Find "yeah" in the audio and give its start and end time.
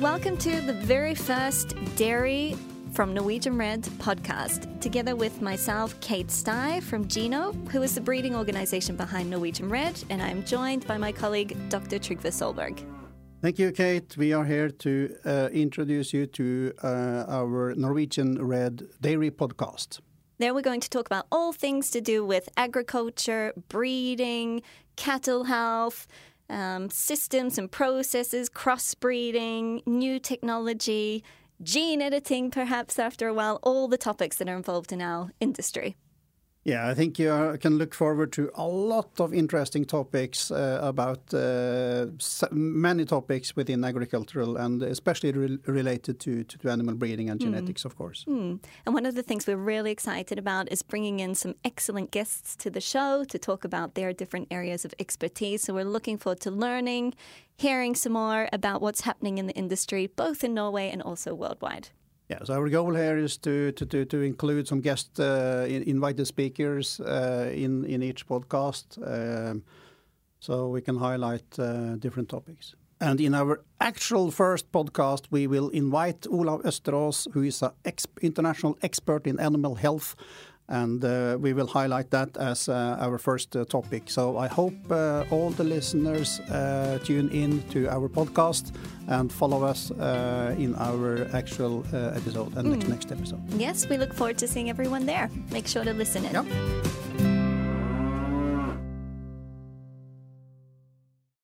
36.66-36.88, 62.28-62.44